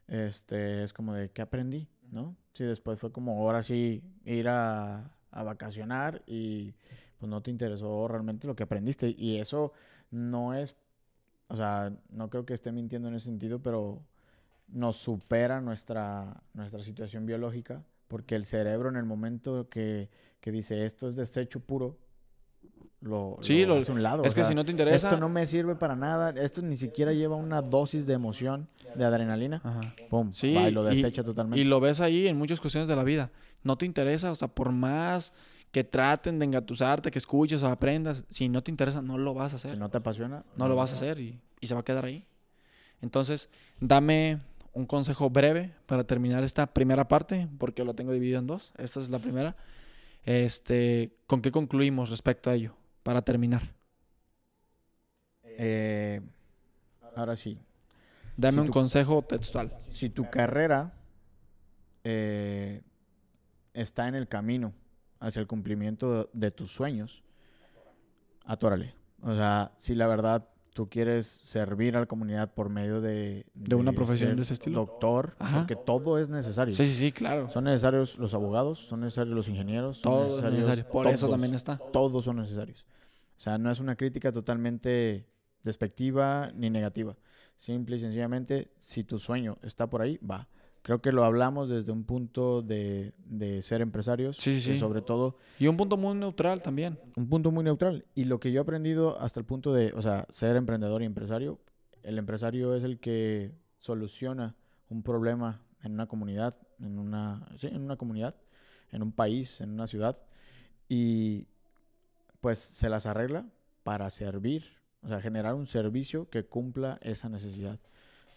[0.08, 2.36] este, es como de qué aprendí, ¿no?
[2.52, 6.74] Sí, después fue como ahora sí ir a, a vacacionar y
[7.18, 9.14] pues no te interesó realmente lo que aprendiste.
[9.16, 9.72] Y eso
[10.10, 10.76] no es,
[11.48, 14.02] o sea, no creo que esté mintiendo en ese sentido, pero
[14.68, 20.08] nos supera nuestra, nuestra situación biológica, porque el cerebro en el momento que,
[20.40, 21.96] que dice esto es desecho puro,
[23.00, 24.24] lo, Sí, lo lo- hace a un lado.
[24.24, 25.08] es o que sea, si no te interesa...
[25.08, 26.30] esto no me sirve para nada.
[26.30, 29.60] Esto ni siquiera lleva una dosis de emoción, de adrenalina.
[29.62, 29.94] Ajá.
[30.10, 31.60] Pum, Sí, va y lo y- desecha totalmente.
[31.60, 33.30] Y lo ves ahí en muchas cuestiones de la vida.
[33.62, 35.32] No te interesa, o sea, por más
[35.70, 39.52] que traten de engatusarte, que escuches o aprendas, si no te interesa, no lo vas
[39.52, 39.72] a hacer.
[39.72, 42.04] si no te apasiona, no lo vas a hacer y, y se va a quedar
[42.04, 42.26] ahí.
[43.00, 44.40] Entonces, dame
[44.78, 48.72] un consejo breve para terminar esta primera parte, porque lo tengo dividido en dos.
[48.78, 49.56] Esta es la primera.
[50.24, 52.74] Este, ¿con qué concluimos respecto a ello?
[53.02, 53.74] Para terminar.
[55.42, 56.20] Eh,
[57.16, 57.58] ahora sí,
[58.36, 59.72] Dame Si un consejo textual.
[59.90, 60.92] si tu carrera
[62.04, 62.82] eh,
[63.74, 64.72] está en el camino
[65.18, 67.24] hacia el cumplimiento de tus sueños,
[68.44, 68.94] atórale.
[69.22, 73.46] O sea, si la verdad tú quieres servir a la comunidad por medio de...
[73.52, 74.78] De una profesión de ese estilo.
[74.78, 75.58] Doctor, Ajá.
[75.58, 76.72] porque todo es necesario.
[76.72, 77.50] Sí, sí, sí, claro.
[77.50, 80.92] Son necesarios los abogados, son necesarios los ingenieros, son Todo es necesarios necesario.
[80.92, 81.30] Por eso todos.
[81.32, 81.78] también está.
[81.78, 82.86] Todos son necesarios.
[83.36, 85.26] O sea, no es una crítica totalmente
[85.64, 87.16] despectiva ni negativa.
[87.56, 90.46] Simple y sencillamente, si tu sueño está por ahí, va.
[90.88, 94.38] Creo que lo hablamos desde un punto de, de ser empresarios.
[94.38, 94.78] Sí, sí, que sí.
[94.78, 96.98] Sobre todo, Y un punto muy neutral también.
[97.14, 98.06] un punto muy neutral.
[98.14, 101.04] Y lo que yo he aprendido hasta el punto de, o sea, ser emprendedor y
[101.04, 101.60] empresario,
[102.02, 104.56] el empresario es el que soluciona
[104.88, 108.34] un problema en una comunidad, en una, sí, en una comunidad,
[108.90, 110.16] en un país, en una ciudad,
[110.88, 111.48] y
[112.40, 113.44] pues se las arregla
[113.82, 114.64] para servir,
[115.02, 117.78] o sea, generar un servicio que cumpla esa necesidad.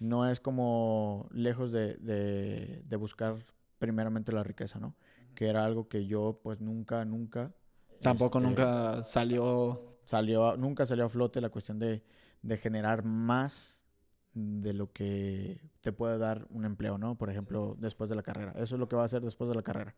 [0.02, 3.46] No es como lejos de, de- de buscar
[3.78, 4.96] primeramente la riqueza, ¿no?
[5.36, 7.54] Que era algo que yo pues nunca, nunca...
[8.02, 9.98] Tampoco este, nunca salió.
[10.04, 12.04] salió, nunca salió a flote la cuestión de,
[12.42, 13.78] de generar más
[14.34, 17.16] de lo que te puede dar un empleo, ¿no?
[17.16, 18.54] Por ejemplo, después de la carrera.
[18.56, 19.94] Eso es lo que va a hacer después de la carrera.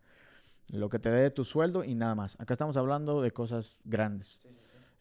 [0.73, 2.35] Lo que te dé tu sueldo y nada más.
[2.41, 4.41] Acá estamos hablando de cosas grandes.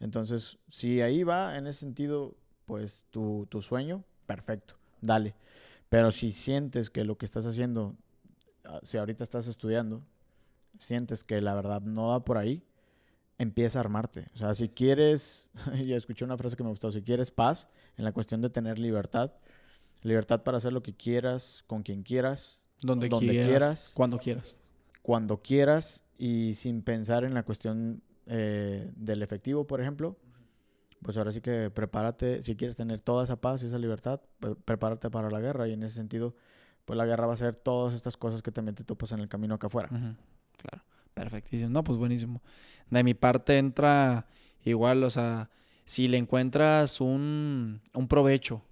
[0.01, 2.37] Entonces, si ahí va, en ese sentido,
[2.67, 5.35] pues tu, tu sueño, perfecto, dale.
[5.91, 7.95] Pero si sientes que lo que estás haciendo,
[8.65, 10.03] ah, si ahorita estás estudiando,
[10.79, 12.63] sientes que la verdad no va por ahí,
[13.39, 14.29] empieza a armarte.
[14.35, 15.51] O sea, si quieres,
[15.87, 18.79] ya escuché una frase que me gustó, si quieres paz en la cuestión de tener
[18.79, 19.33] libertad,
[20.03, 23.93] libertad para hacer lo que quieras, con quien quieras, Donde, Donde quieras, quieras.
[23.95, 24.57] Cuando quieras.
[25.03, 30.17] cuando quieras y sin pensar en la cuestión eh, del efectivo, por ejemplo,
[31.03, 34.55] pues ahora sí que prepárate, si quieres tener toda esa paz y esa libertad, pre-
[34.55, 36.35] prepárate para la guerra y en ese sentido,
[36.85, 39.29] pues la guerra va a ser todas estas cosas que también te topas en el
[39.29, 39.89] camino acá afuera.
[39.89, 40.85] Claro.
[41.15, 41.71] Perfectísimo.
[41.71, 42.43] No, pues buenísimo.
[42.91, 44.27] De mi parte entra
[44.65, 45.51] igual, o sea,
[45.85, 48.63] si le encuentras un, un provecho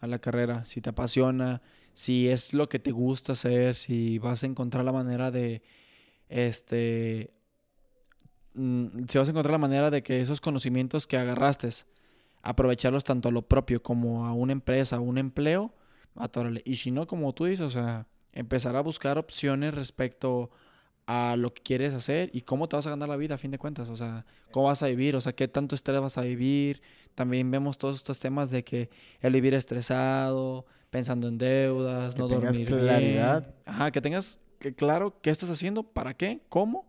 [0.00, 4.42] a la carrera, si te apasiona, si es lo que te gusta hacer, si vas
[4.42, 5.62] a encontrar la manera de,
[6.28, 7.32] este,
[8.56, 11.68] si vas a encontrar la manera de que esos conocimientos que agarraste,
[12.42, 15.74] aprovecharlos tanto a lo propio como a una empresa, a un empleo,
[16.14, 16.62] atórale.
[16.64, 20.50] Y si no, como tú dices, o sea, empezar a buscar opciones respecto
[21.06, 23.50] a lo que quieres hacer y cómo te vas a ganar la vida a fin
[23.50, 26.22] de cuentas, o sea, cómo vas a vivir, o sea, qué tanto estrés vas a
[26.22, 26.82] vivir.
[27.14, 28.90] También vemos todos estos temas de que
[29.20, 33.42] el vivir estresado, pensando en deudas, Que no tengas dormir claridad.
[33.42, 33.54] bien.
[33.66, 36.86] Ajá, que tengas que claro qué estás haciendo, para qué, cómo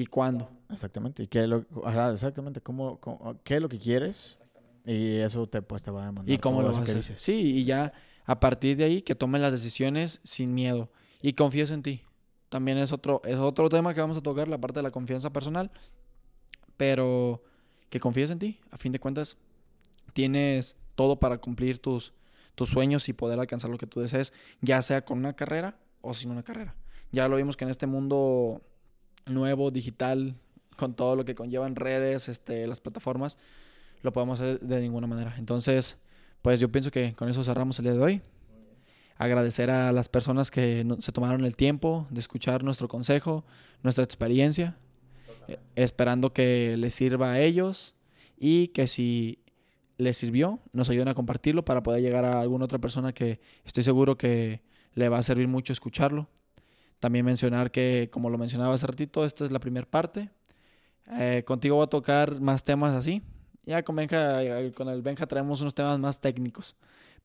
[0.00, 0.48] y cuándo.
[0.70, 1.24] Exactamente.
[1.24, 4.36] Y qué es lo, ajá, exactamente, cómo, cómo- qué es lo que quieres
[4.84, 6.32] y eso te, pues, te va a demandar.
[6.32, 6.96] y cómo lo vas a que hacer.
[6.98, 7.18] dices.
[7.20, 7.92] Sí, y ya
[8.24, 10.88] a partir de ahí que tomen las decisiones sin miedo
[11.20, 12.02] y confíes en ti.
[12.48, 15.30] También es otro es otro tema que vamos a tocar, la parte de la confianza
[15.30, 15.70] personal,
[16.76, 17.42] pero
[17.90, 18.60] que confíes en ti.
[18.70, 19.36] A fin de cuentas
[20.12, 22.12] tienes todo para cumplir tus
[22.54, 26.12] tus sueños y poder alcanzar lo que tú desees, ya sea con una carrera o
[26.12, 26.74] sin una carrera.
[27.12, 28.62] Ya lo vimos que en este mundo
[29.26, 30.34] nuevo, digital,
[30.76, 33.38] con todo lo que conllevan redes, este, las plataformas,
[34.02, 35.34] lo podemos hacer de ninguna manera.
[35.38, 35.96] Entonces,
[36.42, 38.22] pues yo pienso que con eso cerramos el día de hoy.
[39.16, 43.44] Agradecer a las personas que no- se tomaron el tiempo de escuchar nuestro consejo,
[43.82, 44.76] nuestra experiencia,
[45.48, 47.96] eh, esperando que les sirva a ellos
[48.38, 49.40] y que si
[49.96, 53.82] les sirvió, nos ayuden a compartirlo para poder llegar a alguna otra persona que estoy
[53.82, 54.62] seguro que
[54.94, 56.28] le va a servir mucho escucharlo.
[57.00, 60.30] También mencionar que, como lo mencionaba hace ratito, esta es la primera parte.
[61.18, 63.22] Eh, contigo voy a tocar más temas así.
[63.64, 66.76] Ya con Benja, eh, con el Benja traemos unos temas más técnicos.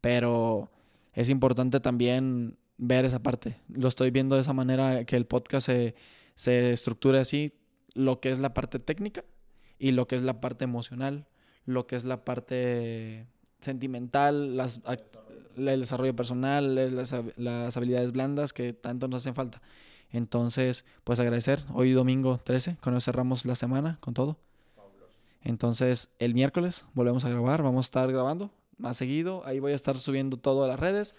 [0.01, 0.69] Pero
[1.13, 3.57] es importante también ver esa parte.
[3.67, 5.95] Lo estoy viendo de esa manera que el podcast se,
[6.35, 7.53] se estructure así.
[7.93, 9.23] Lo que es la parte técnica
[9.79, 11.27] y lo que es la parte emocional,
[11.65, 13.27] lo que es la parte
[13.59, 14.81] sentimental, las,
[15.55, 19.61] el desarrollo personal, las, hab- las habilidades blandas que tanto nos hacen falta.
[20.11, 21.59] Entonces, pues agradecer.
[21.73, 24.37] Hoy domingo 13, con eso cerramos la semana con todo.
[25.43, 29.45] Entonces, el miércoles volvemos a grabar, vamos a estar grabando más seguido.
[29.45, 31.15] Ahí voy a estar subiendo todo a las redes.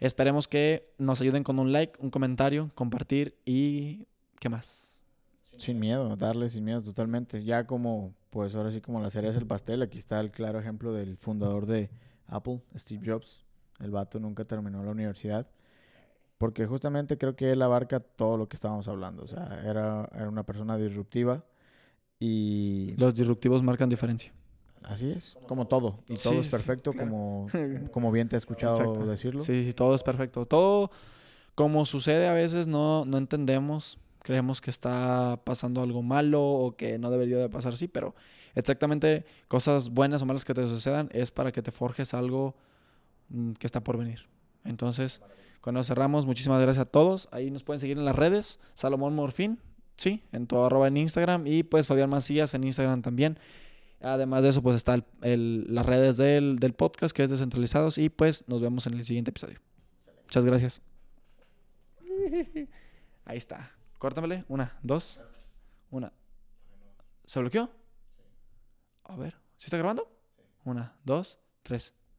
[0.00, 4.06] Esperemos que nos ayuden con un like, un comentario, compartir y
[4.38, 5.02] ¿qué más?
[5.56, 7.42] Sin miedo, darle sin miedo totalmente.
[7.42, 10.92] Ya como, pues ahora sí como la cereza del pastel, aquí está el claro ejemplo
[10.92, 11.90] del fundador de
[12.28, 13.44] Apple, Steve Jobs.
[13.80, 15.46] El vato nunca terminó la universidad.
[16.38, 19.24] Porque justamente creo que él abarca todo lo que estábamos hablando.
[19.24, 21.44] O sea, era, era una persona disruptiva
[22.20, 24.32] y Los disruptivos marcan diferencia.
[24.84, 25.98] así es, como todo.
[26.08, 27.08] Y todo Sí, es sí, perfecto claro.
[27.10, 27.46] como,
[27.92, 29.06] como bien te he escuchado Exacto.
[29.06, 29.40] decirlo.
[29.40, 30.44] Sí, sí, todo es perfecto.
[30.44, 30.90] Todo
[31.54, 33.98] como sucede a veces, no, no entendemos.
[34.22, 38.14] Creemos que está pasando algo malo o que no debería de pasar así, pero
[38.54, 42.54] exactamente cosas buenas o malas que te sucedan es para que te forjes algo
[43.58, 44.26] que está por venir.
[44.64, 45.20] Entonces,
[45.60, 47.28] cuando cerramos, muchísimas gracias a todos.
[47.32, 49.58] Ahí nos pueden seguir en las redes, Salomón Morfín,
[49.96, 53.38] sí, en todo arroba en Instagram y pues Fabián Macías en Instagram también.
[54.00, 58.08] Además de eso, pues está el, las redes del, del podcast que es Descentralizados y
[58.08, 59.58] pues nos vemos en el siguiente episodio.
[60.22, 60.80] Muchas gracias.
[63.24, 63.72] Ahí está.
[63.98, 64.44] Córtamele.
[64.48, 65.20] Una, dos,
[65.90, 66.12] una.
[67.26, 67.70] ¿Se bloqueó?
[69.04, 69.34] A ver.
[69.56, 70.08] ¿Sí está grabando?
[70.64, 71.97] Una, dos, tres.